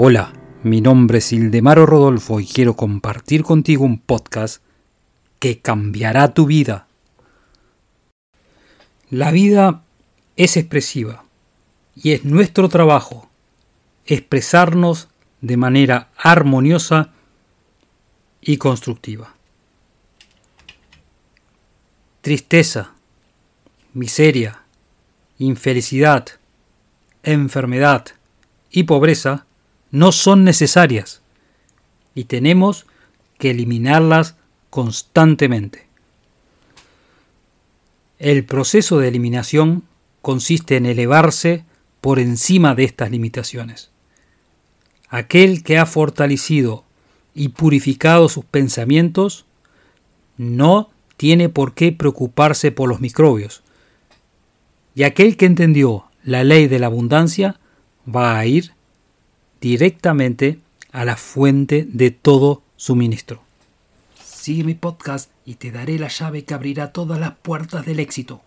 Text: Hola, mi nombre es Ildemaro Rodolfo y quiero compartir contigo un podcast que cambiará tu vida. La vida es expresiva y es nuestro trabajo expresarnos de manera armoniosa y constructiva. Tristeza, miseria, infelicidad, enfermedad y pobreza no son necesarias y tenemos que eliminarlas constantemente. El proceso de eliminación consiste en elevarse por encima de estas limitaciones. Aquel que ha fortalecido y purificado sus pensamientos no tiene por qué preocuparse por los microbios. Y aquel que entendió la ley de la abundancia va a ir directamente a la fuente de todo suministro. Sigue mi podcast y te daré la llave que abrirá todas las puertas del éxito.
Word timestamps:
Hola, 0.00 0.32
mi 0.62 0.80
nombre 0.80 1.18
es 1.18 1.32
Ildemaro 1.32 1.84
Rodolfo 1.84 2.38
y 2.38 2.46
quiero 2.46 2.76
compartir 2.76 3.42
contigo 3.42 3.84
un 3.84 3.98
podcast 3.98 4.62
que 5.40 5.58
cambiará 5.58 6.34
tu 6.34 6.46
vida. 6.46 6.86
La 9.10 9.32
vida 9.32 9.82
es 10.36 10.56
expresiva 10.56 11.24
y 11.96 12.12
es 12.12 12.24
nuestro 12.24 12.68
trabajo 12.68 13.28
expresarnos 14.06 15.08
de 15.40 15.56
manera 15.56 16.10
armoniosa 16.16 17.10
y 18.40 18.56
constructiva. 18.56 19.34
Tristeza, 22.20 22.92
miseria, 23.94 24.62
infelicidad, 25.38 26.28
enfermedad 27.24 28.04
y 28.70 28.84
pobreza 28.84 29.47
no 29.90 30.12
son 30.12 30.44
necesarias 30.44 31.22
y 32.14 32.24
tenemos 32.24 32.86
que 33.38 33.50
eliminarlas 33.50 34.36
constantemente. 34.70 35.86
El 38.18 38.44
proceso 38.44 38.98
de 38.98 39.08
eliminación 39.08 39.84
consiste 40.22 40.76
en 40.76 40.86
elevarse 40.86 41.64
por 42.00 42.18
encima 42.18 42.74
de 42.74 42.84
estas 42.84 43.10
limitaciones. 43.10 43.90
Aquel 45.08 45.62
que 45.62 45.78
ha 45.78 45.86
fortalecido 45.86 46.84
y 47.34 47.50
purificado 47.50 48.28
sus 48.28 48.44
pensamientos 48.44 49.46
no 50.36 50.90
tiene 51.16 51.48
por 51.48 51.74
qué 51.74 51.92
preocuparse 51.92 52.72
por 52.72 52.88
los 52.88 53.00
microbios. 53.00 53.62
Y 54.94 55.04
aquel 55.04 55.36
que 55.36 55.46
entendió 55.46 56.06
la 56.24 56.44
ley 56.44 56.66
de 56.66 56.78
la 56.78 56.86
abundancia 56.86 57.60
va 58.08 58.38
a 58.38 58.44
ir 58.46 58.72
directamente 59.60 60.58
a 60.92 61.04
la 61.04 61.16
fuente 61.16 61.86
de 61.88 62.10
todo 62.10 62.62
suministro. 62.76 63.42
Sigue 64.22 64.64
mi 64.64 64.74
podcast 64.74 65.30
y 65.44 65.56
te 65.56 65.70
daré 65.70 65.98
la 65.98 66.08
llave 66.08 66.44
que 66.44 66.54
abrirá 66.54 66.92
todas 66.92 67.18
las 67.18 67.32
puertas 67.36 67.84
del 67.84 68.00
éxito. 68.00 68.40